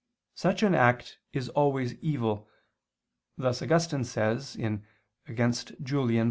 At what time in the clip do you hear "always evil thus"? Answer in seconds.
1.49-3.61